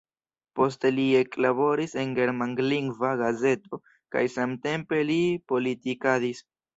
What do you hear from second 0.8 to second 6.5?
li eklaboris en germanlingva gazeto kaj samtempe li politikadis.